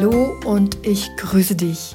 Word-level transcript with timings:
Hallo 0.00 0.34
und 0.46 0.86
ich 0.86 1.14
grüße 1.18 1.56
dich. 1.56 1.94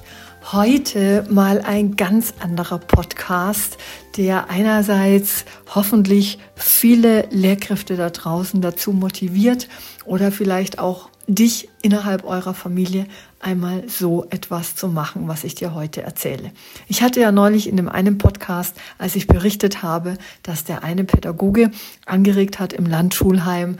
Heute 0.51 1.25
mal 1.27 1.61
ein 1.61 1.95
ganz 1.95 2.35
anderer 2.39 2.77
Podcast, 2.77 3.79
der 4.15 4.51
einerseits 4.51 5.43
hoffentlich 5.73 6.37
viele 6.53 7.27
Lehrkräfte 7.31 7.95
da 7.95 8.11
draußen 8.11 8.61
dazu 8.61 8.93
motiviert 8.93 9.67
oder 10.05 10.31
vielleicht 10.31 10.77
auch 10.77 11.09
dich 11.25 11.67
innerhalb 11.81 12.25
eurer 12.25 12.53
Familie 12.53 13.07
einmal 13.39 13.89
so 13.89 14.27
etwas 14.29 14.75
zu 14.75 14.87
machen, 14.87 15.27
was 15.27 15.43
ich 15.43 15.55
dir 15.55 15.73
heute 15.73 16.03
erzähle. 16.03 16.51
Ich 16.87 17.01
hatte 17.01 17.21
ja 17.21 17.31
neulich 17.31 17.67
in 17.67 17.75
dem 17.75 17.89
einen 17.89 18.19
Podcast, 18.19 18.75
als 18.99 19.15
ich 19.15 19.25
berichtet 19.25 19.81
habe, 19.81 20.19
dass 20.43 20.63
der 20.63 20.83
eine 20.83 21.05
Pädagoge 21.05 21.71
angeregt 22.05 22.59
hat 22.59 22.71
im 22.71 22.85
Landschulheim, 22.85 23.79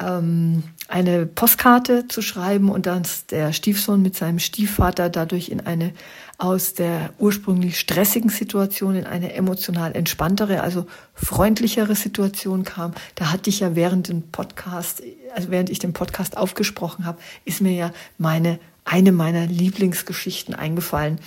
ähm, 0.00 0.62
eine 0.88 1.26
Postkarte 1.26 2.06
zu 2.08 2.22
schreiben 2.22 2.70
und 2.70 2.86
dann 2.86 3.02
der 3.30 3.52
Stiefsohn 3.52 4.02
mit 4.02 4.16
seinem 4.16 4.38
Stiefvater 4.38 5.10
dadurch 5.10 5.48
in 5.48 5.60
eine 5.60 5.92
aus 6.38 6.74
der 6.74 7.10
ursprünglich 7.18 7.78
stressigen 7.80 8.30
Situation 8.30 8.94
in 8.94 9.06
eine 9.06 9.32
emotional 9.32 9.96
entspanntere, 9.96 10.62
also 10.62 10.86
freundlichere 11.14 11.94
Situation 11.94 12.64
kam. 12.64 12.92
Da 13.14 13.32
hatte 13.32 13.50
ich 13.50 13.60
ja 13.60 13.74
während 13.74 14.08
dem 14.08 14.22
Podcast, 14.22 15.02
also 15.34 15.50
während 15.50 15.70
ich 15.70 15.78
den 15.78 15.92
Podcast 15.92 16.36
aufgesprochen 16.36 17.06
habe, 17.06 17.18
ist 17.44 17.60
mir 17.60 17.72
ja 17.72 17.92
meine 18.18 18.58
eine 18.86 19.10
meiner 19.12 19.46
Lieblingsgeschichten 19.46 20.54
eingefallen, 20.54 21.18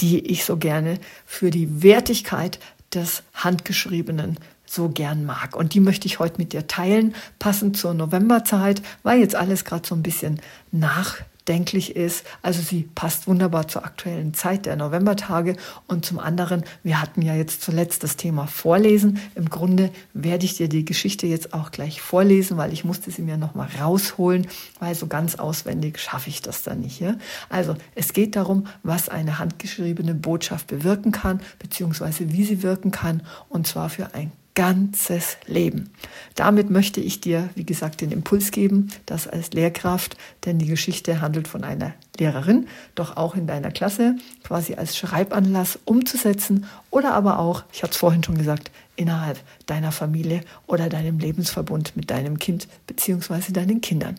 die 0.00 0.18
ich 0.18 0.44
so 0.44 0.56
gerne 0.56 0.98
für 1.26 1.50
die 1.50 1.82
Wertigkeit 1.82 2.58
des 2.94 3.22
Handgeschriebenen 3.34 4.38
so 4.66 4.88
gern 4.88 5.24
mag. 5.24 5.54
Und 5.54 5.74
die 5.74 5.80
möchte 5.80 6.06
ich 6.06 6.18
heute 6.18 6.38
mit 6.38 6.52
dir 6.52 6.66
teilen, 6.66 7.14
passend 7.38 7.76
zur 7.76 7.94
Novemberzeit, 7.94 8.82
weil 9.02 9.20
jetzt 9.20 9.34
alles 9.34 9.64
gerade 9.64 9.86
so 9.86 9.94
ein 9.94 10.02
bisschen 10.02 10.40
nach 10.70 11.18
denklich 11.48 11.96
ist. 11.96 12.24
Also 12.42 12.62
sie 12.62 12.88
passt 12.94 13.26
wunderbar 13.26 13.68
zur 13.68 13.84
aktuellen 13.84 14.34
Zeit 14.34 14.66
der 14.66 14.76
Novembertage. 14.76 15.56
Und 15.86 16.04
zum 16.04 16.18
anderen, 16.18 16.64
wir 16.82 17.00
hatten 17.00 17.22
ja 17.22 17.34
jetzt 17.34 17.62
zuletzt 17.62 18.02
das 18.02 18.16
Thema 18.16 18.46
Vorlesen. 18.46 19.20
Im 19.34 19.50
Grunde 19.50 19.90
werde 20.12 20.44
ich 20.44 20.56
dir 20.56 20.68
die 20.68 20.84
Geschichte 20.84 21.26
jetzt 21.26 21.54
auch 21.54 21.70
gleich 21.70 22.00
vorlesen, 22.00 22.56
weil 22.56 22.72
ich 22.72 22.84
musste 22.84 23.10
sie 23.10 23.22
mir 23.22 23.36
nochmal 23.36 23.68
rausholen, 23.80 24.46
weil 24.78 24.94
so 24.94 25.06
ganz 25.06 25.36
auswendig 25.36 25.98
schaffe 25.98 26.30
ich 26.30 26.42
das 26.42 26.62
dann 26.62 26.80
nicht. 26.80 27.00
Ja? 27.00 27.16
Also 27.48 27.76
es 27.94 28.12
geht 28.12 28.36
darum, 28.36 28.66
was 28.82 29.08
eine 29.08 29.38
handgeschriebene 29.38 30.14
Botschaft 30.14 30.68
bewirken 30.68 31.12
kann, 31.12 31.40
beziehungsweise 31.58 32.32
wie 32.32 32.44
sie 32.44 32.62
wirken 32.62 32.90
kann, 32.90 33.22
und 33.48 33.66
zwar 33.66 33.88
für 33.88 34.14
ein 34.14 34.32
ganzes 34.54 35.38
Leben. 35.46 35.90
Damit 36.34 36.68
möchte 36.68 37.00
ich 37.00 37.20
dir, 37.20 37.48
wie 37.54 37.64
gesagt, 37.64 38.00
den 38.00 38.12
Impuls 38.12 38.50
geben, 38.50 38.90
das 39.06 39.26
als 39.26 39.52
Lehrkraft, 39.52 40.16
denn 40.44 40.58
die 40.58 40.66
Geschichte 40.66 41.20
handelt 41.20 41.48
von 41.48 41.64
einer 41.64 41.94
Lehrerin, 42.18 42.66
doch 42.94 43.16
auch 43.16 43.34
in 43.34 43.46
deiner 43.46 43.70
Klasse 43.70 44.16
quasi 44.44 44.74
als 44.74 44.96
Schreibanlass 44.96 45.78
umzusetzen 45.84 46.66
oder 46.90 47.14
aber 47.14 47.38
auch, 47.38 47.64
ich 47.72 47.82
hatte 47.82 47.92
es 47.92 47.98
vorhin 47.98 48.22
schon 48.22 48.36
gesagt, 48.36 48.70
innerhalb 48.96 49.40
deiner 49.66 49.90
Familie 49.90 50.42
oder 50.66 50.90
deinem 50.90 51.18
Lebensverbund 51.18 51.96
mit 51.96 52.10
deinem 52.10 52.38
Kind 52.38 52.68
beziehungsweise 52.86 53.52
deinen 53.52 53.80
Kindern. 53.80 54.16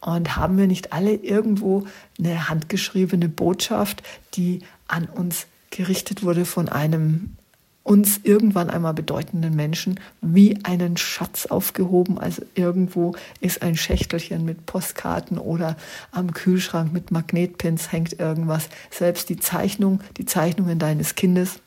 Und 0.00 0.36
haben 0.36 0.56
wir 0.56 0.68
nicht 0.68 0.92
alle 0.92 1.14
irgendwo 1.14 1.84
eine 2.18 2.48
handgeschriebene 2.48 3.28
Botschaft, 3.28 4.02
die 4.34 4.60
an 4.86 5.06
uns 5.06 5.46
gerichtet 5.70 6.22
wurde 6.22 6.44
von 6.44 6.68
einem 6.68 7.36
uns 7.84 8.20
irgendwann 8.22 8.70
einmal 8.70 8.94
bedeutenden 8.94 9.54
Menschen 9.54 10.00
wie 10.22 10.58
einen 10.64 10.96
Schatz 10.96 11.46
aufgehoben. 11.46 12.18
Also 12.18 12.42
irgendwo 12.54 13.14
ist 13.40 13.62
ein 13.62 13.76
Schächtelchen 13.76 14.44
mit 14.44 14.66
Postkarten 14.66 15.38
oder 15.38 15.76
am 16.10 16.32
Kühlschrank 16.32 16.92
mit 16.92 17.12
Magnetpins 17.12 17.92
hängt 17.92 18.18
irgendwas. 18.18 18.68
Selbst 18.90 19.28
die 19.28 19.36
Zeichnung, 19.36 20.00
die 20.16 20.24
Zeichnungen 20.24 20.78
deines 20.78 21.14
Kindes 21.14 21.60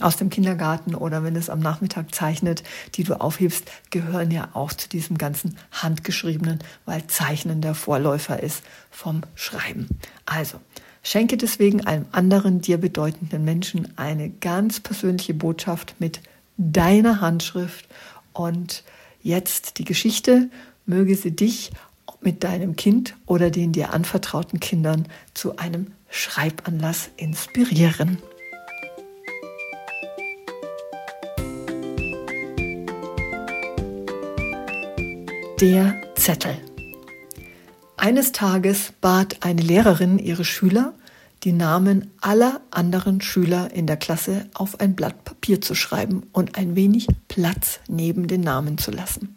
aus 0.00 0.16
dem 0.16 0.30
Kindergarten 0.30 0.94
oder 0.94 1.22
wenn 1.24 1.36
es 1.36 1.50
am 1.50 1.60
Nachmittag 1.60 2.14
zeichnet, 2.14 2.62
die 2.94 3.04
du 3.04 3.20
aufhebst, 3.20 3.70
gehören 3.90 4.30
ja 4.30 4.48
auch 4.52 4.72
zu 4.72 4.88
diesem 4.88 5.18
ganzen 5.18 5.56
handgeschriebenen, 5.72 6.60
weil 6.84 7.06
Zeichnen 7.06 7.60
der 7.60 7.74
Vorläufer 7.74 8.42
ist 8.42 8.62
vom 8.90 9.22
Schreiben. 9.34 9.88
Also, 10.26 10.60
Schenke 11.08 11.38
deswegen 11.38 11.86
einem 11.86 12.04
anderen 12.12 12.60
dir 12.60 12.76
bedeutenden 12.76 13.42
Menschen 13.42 13.96
eine 13.96 14.28
ganz 14.28 14.78
persönliche 14.78 15.32
Botschaft 15.32 15.94
mit 15.98 16.20
deiner 16.58 17.22
Handschrift. 17.22 17.88
Und 18.34 18.84
jetzt 19.22 19.78
die 19.78 19.86
Geschichte, 19.86 20.50
möge 20.84 21.16
sie 21.16 21.30
dich 21.30 21.70
mit 22.20 22.44
deinem 22.44 22.76
Kind 22.76 23.16
oder 23.24 23.48
den 23.50 23.72
dir 23.72 23.94
anvertrauten 23.94 24.60
Kindern 24.60 25.08
zu 25.32 25.56
einem 25.56 25.92
Schreibanlass 26.10 27.08
inspirieren. 27.16 28.18
Der 35.58 35.94
Zettel. 36.16 36.58
Eines 37.96 38.32
Tages 38.32 38.92
bat 39.00 39.38
eine 39.40 39.62
Lehrerin 39.62 40.18
ihre 40.18 40.44
Schüler, 40.44 40.92
die 41.44 41.52
Namen 41.52 42.10
aller 42.20 42.60
anderen 42.70 43.20
Schüler 43.20 43.72
in 43.72 43.86
der 43.86 43.96
Klasse 43.96 44.46
auf 44.54 44.80
ein 44.80 44.96
Blatt 44.96 45.24
Papier 45.24 45.60
zu 45.60 45.74
schreiben 45.74 46.24
und 46.32 46.56
ein 46.56 46.74
wenig 46.76 47.06
Platz 47.28 47.80
neben 47.88 48.26
den 48.26 48.40
Namen 48.40 48.78
zu 48.78 48.90
lassen. 48.90 49.36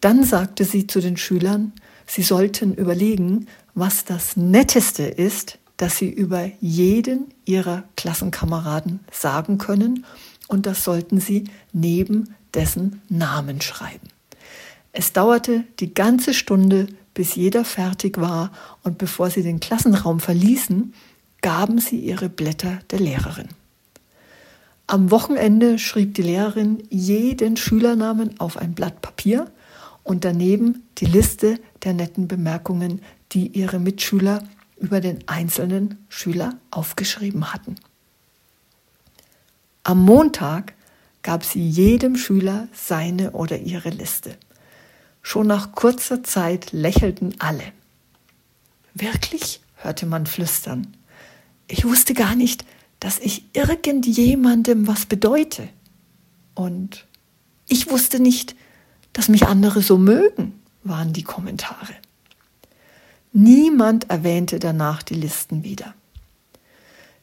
Dann 0.00 0.24
sagte 0.24 0.64
sie 0.64 0.86
zu 0.86 1.00
den 1.00 1.16
Schülern, 1.16 1.72
sie 2.06 2.22
sollten 2.22 2.74
überlegen, 2.74 3.46
was 3.74 4.04
das 4.04 4.36
Netteste 4.36 5.04
ist, 5.04 5.58
das 5.76 5.98
sie 5.98 6.10
über 6.10 6.50
jeden 6.60 7.26
ihrer 7.44 7.84
Klassenkameraden 7.96 9.00
sagen 9.10 9.58
können, 9.58 10.04
und 10.48 10.66
das 10.66 10.84
sollten 10.84 11.20
sie 11.20 11.44
neben 11.72 12.34
dessen 12.54 13.02
Namen 13.08 13.60
schreiben. 13.60 14.08
Es 14.92 15.12
dauerte 15.12 15.64
die 15.80 15.92
ganze 15.92 16.32
Stunde, 16.32 16.86
bis 17.16 17.34
jeder 17.34 17.64
fertig 17.64 18.20
war 18.20 18.52
und 18.82 18.98
bevor 18.98 19.30
sie 19.30 19.42
den 19.42 19.58
Klassenraum 19.58 20.20
verließen, 20.20 20.92
gaben 21.40 21.78
sie 21.78 21.98
ihre 21.98 22.28
Blätter 22.28 22.80
der 22.90 23.00
Lehrerin. 23.00 23.48
Am 24.86 25.10
Wochenende 25.10 25.78
schrieb 25.78 26.12
die 26.14 26.22
Lehrerin 26.22 26.82
jeden 26.90 27.56
Schülernamen 27.56 28.38
auf 28.38 28.58
ein 28.58 28.74
Blatt 28.74 29.00
Papier 29.00 29.50
und 30.04 30.26
daneben 30.26 30.82
die 30.98 31.06
Liste 31.06 31.58
der 31.84 31.94
netten 31.94 32.28
Bemerkungen, 32.28 33.00
die 33.32 33.46
ihre 33.48 33.78
Mitschüler 33.78 34.42
über 34.76 35.00
den 35.00 35.26
einzelnen 35.26 36.04
Schüler 36.10 36.58
aufgeschrieben 36.70 37.50
hatten. 37.50 37.76
Am 39.84 40.04
Montag 40.04 40.74
gab 41.22 41.44
sie 41.44 41.66
jedem 41.66 42.16
Schüler 42.16 42.68
seine 42.74 43.30
oder 43.30 43.58
ihre 43.58 43.88
Liste. 43.88 44.36
Schon 45.28 45.48
nach 45.48 45.72
kurzer 45.72 46.22
Zeit 46.22 46.70
lächelten 46.70 47.34
alle. 47.40 47.64
Wirklich? 48.94 49.60
hörte 49.74 50.06
man 50.06 50.24
flüstern. 50.24 50.96
Ich 51.66 51.84
wusste 51.84 52.14
gar 52.14 52.36
nicht, 52.36 52.64
dass 53.00 53.18
ich 53.18 53.42
irgendjemandem 53.52 54.86
was 54.86 55.04
bedeute. 55.04 55.68
Und 56.54 57.06
ich 57.66 57.90
wusste 57.90 58.20
nicht, 58.20 58.54
dass 59.12 59.28
mich 59.28 59.48
andere 59.48 59.82
so 59.82 59.98
mögen, 59.98 60.60
waren 60.84 61.12
die 61.12 61.24
Kommentare. 61.24 61.94
Niemand 63.32 64.08
erwähnte 64.08 64.60
danach 64.60 65.02
die 65.02 65.14
Listen 65.14 65.64
wieder. 65.64 65.92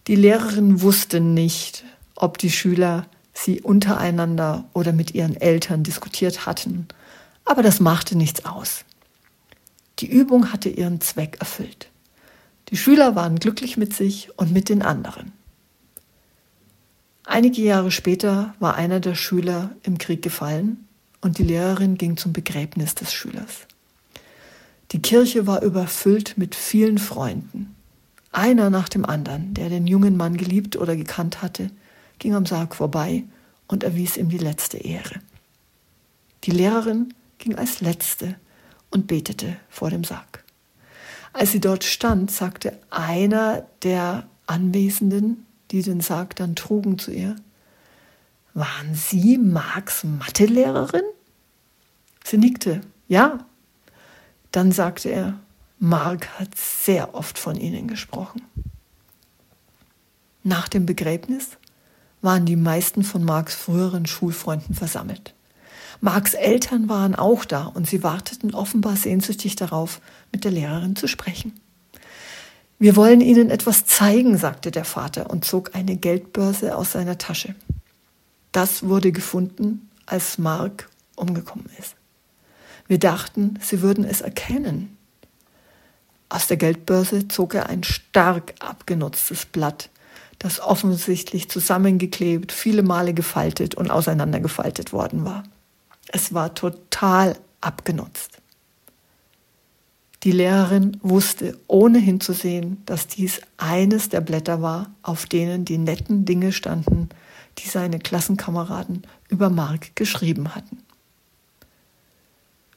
Die 0.07 0.17
Lehrerin 0.17 0.81
wusste 0.81 1.21
nicht, 1.21 1.85
ob 2.15 2.37
die 2.37 2.51
Schüler 2.51 3.05
sie 3.33 3.61
untereinander 3.61 4.65
oder 4.73 4.91
mit 4.91 5.15
ihren 5.15 5.37
Eltern 5.37 5.83
diskutiert 5.83 6.45
hatten 6.45 6.89
aber 7.45 7.63
das 7.63 7.79
machte 7.79 8.17
nichts 8.17 8.45
aus. 8.45 8.85
Die 9.99 10.07
Übung 10.07 10.51
hatte 10.51 10.69
ihren 10.69 11.01
Zweck 11.01 11.37
erfüllt. 11.39 11.89
Die 12.69 12.77
Schüler 12.77 13.15
waren 13.15 13.39
glücklich 13.39 13.77
mit 13.77 13.93
sich 13.93 14.29
und 14.37 14.51
mit 14.51 14.69
den 14.69 14.81
anderen. 14.81 15.31
Einige 17.25 17.61
Jahre 17.61 17.91
später 17.91 18.53
war 18.59 18.75
einer 18.75 18.99
der 18.99 19.15
Schüler 19.15 19.71
im 19.83 19.97
Krieg 19.97 20.21
gefallen 20.21 20.87
und 21.21 21.37
die 21.37 21.43
Lehrerin 21.43 21.97
ging 21.97 22.17
zum 22.17 22.33
Begräbnis 22.33 22.95
des 22.95 23.13
Schülers. 23.13 23.67
Die 24.91 25.01
Kirche 25.01 25.47
war 25.47 25.61
überfüllt 25.63 26.37
mit 26.37 26.53
vielen 26.53 26.97
Freunden. 26.97 27.75
Einer 28.31 28.69
nach 28.69 28.89
dem 28.89 29.05
anderen, 29.05 29.53
der 29.53 29.69
den 29.69 29.87
jungen 29.87 30.17
Mann 30.17 30.37
geliebt 30.37 30.75
oder 30.75 30.95
gekannt 30.95 31.41
hatte, 31.41 31.69
ging 32.19 32.35
am 32.35 32.45
Sarg 32.45 32.75
vorbei 32.75 33.23
und 33.67 33.83
erwies 33.83 34.17
ihm 34.17 34.29
die 34.29 34.37
letzte 34.37 34.77
Ehre. 34.77 35.19
Die 36.43 36.51
Lehrerin 36.51 37.13
ging 37.43 37.55
als 37.55 37.81
letzte 37.81 38.35
und 38.89 39.07
betete 39.07 39.57
vor 39.69 39.89
dem 39.89 40.03
Sarg. 40.03 40.43
Als 41.33 41.51
sie 41.51 41.59
dort 41.59 41.83
stand, 41.83 42.31
sagte 42.31 42.79
einer 42.89 43.67
der 43.81 44.27
Anwesenden, 44.47 45.45
die 45.71 45.81
den 45.81 45.99
Sarg 45.99 46.35
dann 46.35 46.55
trugen, 46.55 46.97
zu 46.99 47.11
ihr, 47.11 47.35
waren 48.53 48.93
Sie 48.93 49.39
Marks 49.39 50.03
Mathelehrerin? 50.03 51.03
Sie 52.23 52.37
nickte, 52.37 52.81
ja. 53.07 53.45
Dann 54.51 54.71
sagte 54.71 55.09
er, 55.09 55.39
Mark 55.79 56.39
hat 56.39 56.55
sehr 56.55 57.15
oft 57.15 57.39
von 57.39 57.55
Ihnen 57.55 57.87
gesprochen. 57.87 58.43
Nach 60.43 60.67
dem 60.67 60.85
Begräbnis 60.85 61.57
waren 62.21 62.45
die 62.45 62.55
meisten 62.55 63.03
von 63.03 63.23
Marks 63.23 63.55
früheren 63.55 64.05
Schulfreunden 64.05 64.75
versammelt. 64.75 65.33
Marks 66.03 66.33
Eltern 66.33 66.89
waren 66.89 67.15
auch 67.15 67.45
da 67.45 67.63
und 67.63 67.87
sie 67.87 68.03
warteten 68.03 68.53
offenbar 68.53 68.97
sehnsüchtig 68.97 69.55
darauf, 69.55 70.01
mit 70.33 70.43
der 70.43 70.51
Lehrerin 70.51 70.97
zu 70.97 71.07
sprechen. 71.07 71.57
Wir 72.77 72.97
wollen 72.97 73.21
Ihnen 73.21 73.49
etwas 73.49 73.85
zeigen, 73.85 74.37
sagte 74.37 74.69
der 74.69 74.83
Vater 74.83 75.29
und 75.29 75.45
zog 75.45 75.75
eine 75.75 75.95
Geldbörse 75.95 76.75
aus 76.75 76.91
seiner 76.91 77.17
Tasche. 77.17 77.55
Das 78.51 78.83
wurde 78.83 79.13
gefunden, 79.13 79.89
als 80.05 80.37
Mark 80.37 80.89
umgekommen 81.15 81.69
ist. 81.79 81.95
Wir 82.85 82.99
dachten, 82.99 83.57
Sie 83.61 83.81
würden 83.81 84.03
es 84.03 84.19
erkennen. 84.19 84.97
Aus 86.27 86.47
der 86.47 86.57
Geldbörse 86.57 87.29
zog 87.29 87.55
er 87.55 87.69
ein 87.69 87.85
stark 87.85 88.55
abgenutztes 88.59 89.45
Blatt, 89.45 89.89
das 90.37 90.59
offensichtlich 90.59 91.47
zusammengeklebt, 91.47 92.51
viele 92.51 92.83
Male 92.83 93.13
gefaltet 93.13 93.75
und 93.75 93.89
auseinandergefaltet 93.89 94.91
worden 94.91 95.23
war. 95.23 95.43
Es 96.07 96.33
war 96.33 96.53
total 96.53 97.37
abgenutzt. 97.61 98.39
Die 100.23 100.31
Lehrerin 100.31 100.97
wusste, 101.01 101.59
ohne 101.67 101.99
hinzusehen, 101.99 102.81
dass 102.85 103.07
dies 103.07 103.41
eines 103.57 104.07
der 104.07 104.21
Blätter 104.21 104.61
war, 104.61 104.89
auf 105.01 105.25
denen 105.25 105.65
die 105.65 105.77
netten 105.77 106.23
Dinge 106.23 106.53
standen, 106.53 107.09
die 107.57 107.67
seine 107.67 107.99
Klassenkameraden 107.99 109.03
über 109.27 109.49
Mark 109.49 109.95
geschrieben 109.95 110.55
hatten. 110.55 110.77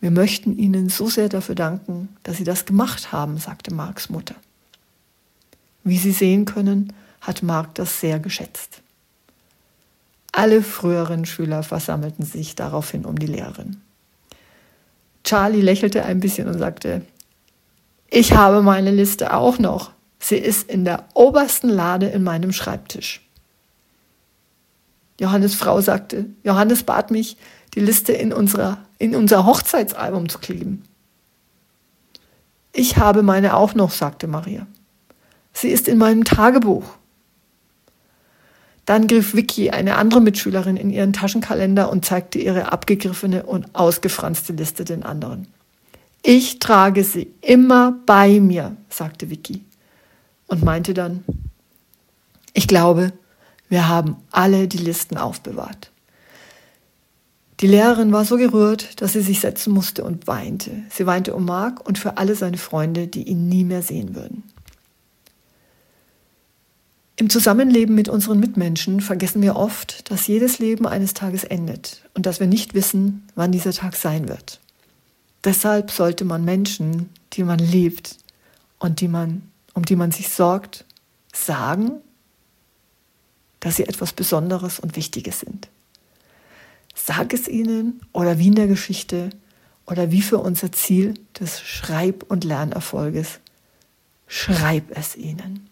Wir 0.00 0.10
möchten 0.10 0.58
Ihnen 0.58 0.88
so 0.88 1.08
sehr 1.08 1.28
dafür 1.28 1.54
danken, 1.54 2.08
dass 2.24 2.36
Sie 2.36 2.44
das 2.44 2.64
gemacht 2.64 3.12
haben, 3.12 3.38
sagte 3.38 3.72
Marks 3.72 4.10
Mutter. 4.10 4.34
Wie 5.84 5.98
Sie 5.98 6.12
sehen 6.12 6.44
können, 6.44 6.92
hat 7.20 7.42
Mark 7.42 7.74
das 7.76 8.00
sehr 8.00 8.18
geschätzt. 8.18 8.82
Alle 10.36 10.60
früheren 10.60 11.24
Schüler 11.24 11.62
versammelten 11.62 12.22
sich 12.22 12.54
daraufhin 12.54 13.06
um 13.06 13.18
die 13.18 13.26
Lehrerin. 13.26 13.80
Charlie 15.24 15.62
lächelte 15.62 16.04
ein 16.04 16.20
bisschen 16.20 16.46
und 16.46 16.58
sagte, 16.58 17.00
ich 18.10 18.34
habe 18.34 18.60
meine 18.60 18.90
Liste 18.90 19.32
auch 19.32 19.58
noch. 19.58 19.92
Sie 20.18 20.36
ist 20.36 20.70
in 20.70 20.84
der 20.84 21.04
obersten 21.14 21.70
Lade 21.70 22.08
in 22.08 22.22
meinem 22.22 22.52
Schreibtisch. 22.52 23.26
Johannes 25.18 25.54
Frau 25.54 25.80
sagte, 25.80 26.26
Johannes 26.44 26.82
bat 26.82 27.10
mich, 27.10 27.38
die 27.74 27.80
Liste 27.80 28.12
in, 28.12 28.34
unserer, 28.34 28.76
in 28.98 29.16
unser 29.16 29.46
Hochzeitsalbum 29.46 30.28
zu 30.28 30.38
kleben. 30.38 30.84
Ich 32.74 32.98
habe 32.98 33.22
meine 33.22 33.56
auch 33.56 33.72
noch, 33.72 33.90
sagte 33.90 34.26
Maria. 34.26 34.66
Sie 35.54 35.70
ist 35.70 35.88
in 35.88 35.96
meinem 35.96 36.24
Tagebuch. 36.24 36.84
Dann 38.86 39.08
griff 39.08 39.34
Vicky, 39.34 39.70
eine 39.70 39.96
andere 39.96 40.20
Mitschülerin, 40.20 40.76
in 40.76 40.90
ihren 40.90 41.12
Taschenkalender 41.12 41.90
und 41.90 42.04
zeigte 42.04 42.38
ihre 42.38 42.72
abgegriffene 42.72 43.44
und 43.44 43.74
ausgefranste 43.74 44.52
Liste 44.52 44.84
den 44.84 45.02
anderen. 45.02 45.48
Ich 46.22 46.60
trage 46.60 47.04
sie 47.04 47.30
immer 47.40 47.96
bei 48.06 48.40
mir, 48.40 48.76
sagte 48.88 49.28
Vicky 49.28 49.64
und 50.46 50.64
meinte 50.64 50.94
dann, 50.94 51.24
ich 52.52 52.68
glaube, 52.68 53.12
wir 53.68 53.88
haben 53.88 54.16
alle 54.30 54.68
die 54.68 54.78
Listen 54.78 55.16
aufbewahrt. 55.16 55.90
Die 57.60 57.66
Lehrerin 57.66 58.12
war 58.12 58.24
so 58.24 58.36
gerührt, 58.36 59.00
dass 59.00 59.14
sie 59.14 59.22
sich 59.22 59.40
setzen 59.40 59.72
musste 59.72 60.04
und 60.04 60.26
weinte. 60.26 60.70
Sie 60.90 61.06
weinte 61.06 61.34
um 61.34 61.44
Mark 61.44 61.86
und 61.86 61.98
für 61.98 62.18
alle 62.18 62.34
seine 62.34 62.58
Freunde, 62.58 63.08
die 63.08 63.24
ihn 63.24 63.48
nie 63.48 63.64
mehr 63.64 63.82
sehen 63.82 64.14
würden. 64.14 64.44
Im 67.18 67.30
Zusammenleben 67.30 67.94
mit 67.94 68.10
unseren 68.10 68.38
Mitmenschen 68.38 69.00
vergessen 69.00 69.40
wir 69.40 69.56
oft, 69.56 70.10
dass 70.10 70.26
jedes 70.26 70.58
Leben 70.58 70.86
eines 70.86 71.14
Tages 71.14 71.44
endet 71.44 72.02
und 72.12 72.26
dass 72.26 72.40
wir 72.40 72.46
nicht 72.46 72.74
wissen, 72.74 73.26
wann 73.34 73.52
dieser 73.52 73.72
Tag 73.72 73.96
sein 73.96 74.28
wird. 74.28 74.60
Deshalb 75.42 75.90
sollte 75.90 76.26
man 76.26 76.44
Menschen, 76.44 77.08
die 77.32 77.42
man 77.42 77.58
liebt 77.58 78.18
und 78.78 79.00
die 79.00 79.08
man, 79.08 79.50
um 79.72 79.86
die 79.86 79.96
man 79.96 80.12
sich 80.12 80.28
sorgt, 80.28 80.84
sagen, 81.32 81.92
dass 83.60 83.76
sie 83.76 83.84
etwas 83.84 84.12
Besonderes 84.12 84.78
und 84.78 84.94
Wichtiges 84.94 85.40
sind. 85.40 85.68
Sag 86.94 87.32
es 87.32 87.48
ihnen 87.48 88.02
oder 88.12 88.38
wie 88.38 88.48
in 88.48 88.56
der 88.56 88.66
Geschichte 88.66 89.30
oder 89.86 90.10
wie 90.10 90.20
für 90.20 90.38
unser 90.38 90.70
Ziel 90.70 91.14
des 91.40 91.62
Schreib- 91.62 92.24
und 92.28 92.44
Lernerfolges. 92.44 93.40
Schreib 94.26 94.94
es 94.94 95.16
ihnen. 95.16 95.70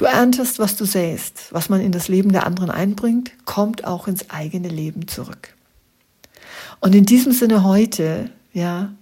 Du 0.00 0.06
erntest, 0.06 0.58
was 0.58 0.76
du 0.76 0.86
säst. 0.86 1.48
Was 1.50 1.68
man 1.68 1.82
in 1.82 1.92
das 1.92 2.08
Leben 2.08 2.32
der 2.32 2.46
anderen 2.46 2.70
einbringt, 2.70 3.32
kommt 3.44 3.84
auch 3.84 4.08
ins 4.08 4.30
eigene 4.30 4.68
Leben 4.68 5.08
zurück. 5.08 5.54
Und 6.80 6.94
in 6.94 7.04
diesem 7.04 7.32
Sinne 7.32 7.64
heute, 7.64 8.30
ja, 8.54 8.94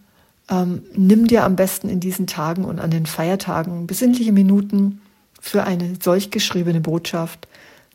ähm, 0.50 0.82
nimm 0.96 1.28
dir 1.28 1.44
am 1.44 1.54
besten 1.54 1.88
in 1.88 2.00
diesen 2.00 2.26
Tagen 2.26 2.64
und 2.64 2.80
an 2.80 2.90
den 2.90 3.06
Feiertagen 3.06 3.86
besinnliche 3.86 4.32
Minuten 4.32 5.00
für 5.40 5.62
eine 5.62 5.94
solch 6.02 6.32
geschriebene 6.32 6.80
Botschaft 6.80 7.46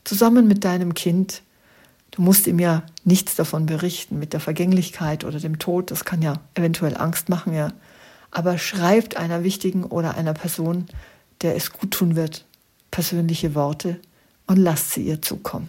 zusammen 0.06 0.48
mit 0.48 0.64
deinem 0.64 0.94
Kind. 0.94 1.42
Du 2.12 2.22
musst 2.22 2.48
ihm 2.48 2.60
ja 2.60 2.84
nichts 3.04 3.36
davon 3.36 3.66
berichten 3.66 4.18
mit 4.18 4.32
der 4.32 4.40
Vergänglichkeit 4.40 5.26
oder 5.26 5.42
dem 5.42 5.60
Tod. 5.60 5.92
Das 5.92 6.06
kann 6.06 6.22
ja 6.22 6.36
eventuell 6.54 6.96
Angst 6.96 7.28
machen, 7.28 7.54
ja. 7.54 7.74
Aber 8.32 8.58
schreibt 8.58 9.18
einer 9.18 9.44
wichtigen 9.44 9.84
oder 9.84 10.16
einer 10.16 10.34
Person, 10.34 10.86
der 11.42 11.58
es 11.58 11.74
gut 11.74 11.92
tun 11.92 12.16
wird, 12.16 12.46
persönliche 12.94 13.56
Worte 13.56 14.00
und 14.46 14.58
lasst 14.58 14.92
sie 14.92 15.02
ihr 15.02 15.20
zukommen. 15.20 15.68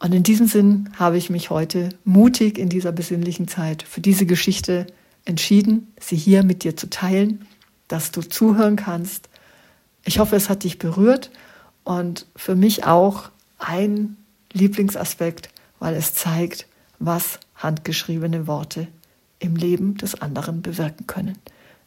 Und 0.00 0.12
in 0.12 0.24
diesem 0.24 0.48
Sinn 0.48 0.90
habe 0.96 1.16
ich 1.16 1.30
mich 1.30 1.50
heute 1.50 1.90
mutig 2.04 2.58
in 2.58 2.68
dieser 2.68 2.90
besinnlichen 2.90 3.46
Zeit 3.46 3.84
für 3.84 4.00
diese 4.00 4.26
Geschichte 4.26 4.88
entschieden, 5.24 5.92
sie 6.00 6.16
hier 6.16 6.42
mit 6.42 6.64
dir 6.64 6.76
zu 6.76 6.90
teilen, 6.90 7.46
dass 7.86 8.10
du 8.10 8.22
zuhören 8.22 8.74
kannst. 8.74 9.28
Ich 10.04 10.18
hoffe, 10.18 10.34
es 10.34 10.48
hat 10.48 10.64
dich 10.64 10.80
berührt 10.80 11.30
und 11.84 12.26
für 12.34 12.56
mich 12.56 12.84
auch 12.84 13.30
ein 13.58 14.16
Lieblingsaspekt, 14.52 15.48
weil 15.78 15.94
es 15.94 16.12
zeigt, 16.12 16.66
was 16.98 17.38
handgeschriebene 17.54 18.48
Worte 18.48 18.88
im 19.38 19.54
Leben 19.54 19.96
des 19.96 20.20
anderen 20.20 20.60
bewirken 20.60 21.06
können. 21.06 21.38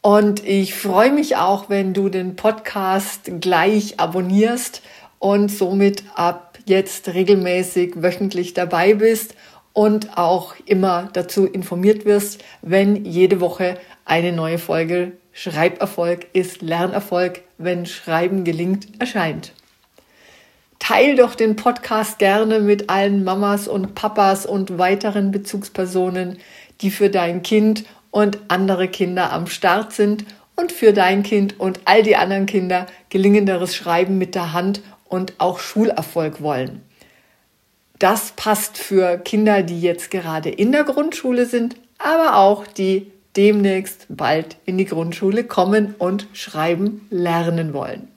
Und 0.00 0.42
ich 0.48 0.74
freue 0.74 1.12
mich 1.12 1.36
auch, 1.36 1.68
wenn 1.68 1.92
du 1.92 2.08
den 2.08 2.34
Podcast 2.34 3.30
gleich 3.40 4.00
abonnierst 4.00 4.80
und 5.18 5.50
somit 5.50 6.02
ab 6.14 6.58
jetzt 6.64 7.08
regelmäßig 7.08 8.02
wöchentlich 8.02 8.54
dabei 8.54 8.94
bist 8.94 9.34
und 9.74 10.16
auch 10.16 10.54
immer 10.64 11.10
dazu 11.12 11.46
informiert 11.46 12.04
wirst, 12.06 12.42
wenn 12.62 13.04
jede 13.04 13.40
Woche 13.40 13.78
eine 14.10 14.32
neue 14.32 14.58
Folge 14.58 15.12
Schreiberfolg 15.32 16.26
ist 16.32 16.62
Lernerfolg, 16.62 17.42
wenn 17.58 17.86
Schreiben 17.86 18.42
gelingt, 18.42 18.88
erscheint. 19.00 19.52
Teil 20.80 21.14
doch 21.14 21.36
den 21.36 21.54
Podcast 21.54 22.18
gerne 22.18 22.58
mit 22.58 22.90
allen 22.90 23.22
Mamas 23.22 23.68
und 23.68 23.94
Papas 23.94 24.46
und 24.46 24.78
weiteren 24.78 25.30
Bezugspersonen, 25.30 26.38
die 26.80 26.90
für 26.90 27.08
dein 27.08 27.44
Kind 27.44 27.84
und 28.10 28.38
andere 28.48 28.88
Kinder 28.88 29.32
am 29.32 29.46
Start 29.46 29.92
sind 29.92 30.24
und 30.56 30.72
für 30.72 30.92
dein 30.92 31.22
Kind 31.22 31.60
und 31.60 31.78
all 31.84 32.02
die 32.02 32.16
anderen 32.16 32.46
Kinder 32.46 32.86
gelingenderes 33.10 33.76
Schreiben 33.76 34.18
mit 34.18 34.34
der 34.34 34.52
Hand 34.52 34.82
und 35.04 35.34
auch 35.38 35.60
Schulerfolg 35.60 36.42
wollen. 36.42 36.82
Das 38.00 38.32
passt 38.32 38.76
für 38.76 39.18
Kinder, 39.18 39.62
die 39.62 39.80
jetzt 39.80 40.10
gerade 40.10 40.50
in 40.50 40.72
der 40.72 40.82
Grundschule 40.82 41.46
sind, 41.46 41.76
aber 41.98 42.36
auch 42.36 42.66
die 42.66 43.12
demnächst 43.36 44.06
bald 44.08 44.56
in 44.64 44.78
die 44.78 44.86
Grundschule 44.86 45.44
kommen 45.44 45.94
und 45.98 46.26
schreiben 46.32 47.06
lernen 47.10 47.72
wollen. 47.72 48.08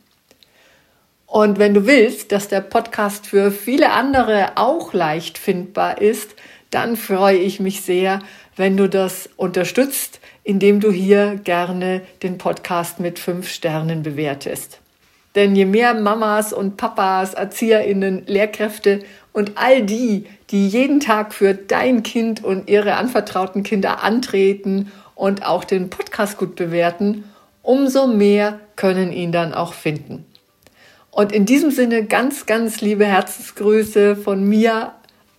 Und 1.26 1.58
wenn 1.58 1.74
du 1.74 1.88
willst, 1.88 2.32
dass 2.32 2.48
der 2.48 2.62
Podcast 2.62 3.26
für 3.26 3.52
viele 3.52 3.92
andere 3.92 4.52
auch 4.56 4.94
leicht 4.94 5.38
findbar 5.38 6.00
ist, 6.00 6.36
dann 6.70 6.96
freue 6.96 7.38
ich 7.38 7.60
mich 7.60 7.82
sehr, 7.82 8.20
wenn 8.56 8.78
du 8.78 8.88
das 8.88 9.30
unterstützt, 9.36 10.20
indem 10.44 10.80
du 10.80 10.92
hier 10.92 11.40
gerne 11.44 12.02
den 12.22 12.38
Podcast 12.38 13.00
mit 13.00 13.18
fünf 13.18 13.50
Sternen 13.50 14.04
bewertest. 14.04 14.80
Denn 15.36 15.56
je 15.56 15.66
mehr 15.66 15.96
Mamas 15.96 16.54
und 16.54 16.78
Papas, 16.78 17.34
Erzieherinnen, 17.34 18.24
Lehrkräfte 18.28 19.00
und 19.32 19.54
all 19.56 19.82
die, 19.82 20.28
die 20.52 20.68
jeden 20.68 21.00
Tag 21.00 21.34
für 21.34 21.56
dein 21.56 22.04
Kind 22.04 22.44
und 22.44 22.70
ihre 22.70 22.96
anvertrauten 22.96 23.64
Kinder 23.64 24.04
antreten 24.04 24.92
und 25.16 25.46
auch 25.46 25.64
den 25.64 25.90
Podcast 25.90 26.38
gut 26.38 26.56
bewerten, 26.56 27.24
umso 27.62 28.08
mehr 28.08 28.60
können 28.76 29.12
ihn 29.12 29.32
dann 29.32 29.54
auch 29.54 29.74
finden. 29.74 30.26
Und 31.12 31.32
in 31.32 31.46
diesem 31.46 31.72
Sinne 31.72 32.06
ganz, 32.06 32.46
ganz 32.46 32.82
liebe 32.82 33.06
Herzensgrüße 33.06 34.16
von 34.16 34.44
mir. 34.48 34.94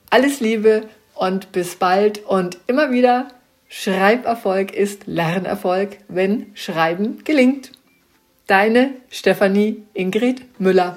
Alles 0.08 0.38
Liebe 0.38 0.82
und 1.14 1.50
bis 1.50 1.76
bald 1.76 2.24
und 2.24 2.58
immer 2.68 2.92
wieder. 2.92 3.28
Schreiberfolg 3.68 4.72
ist 4.72 5.06
Lernerfolg, 5.06 5.98
wenn 6.06 6.46
Schreiben 6.54 7.24
gelingt. 7.24 7.72
Deine 8.46 8.90
Stefanie 9.10 9.82
Ingrid 9.94 10.60
Müller. 10.60 10.96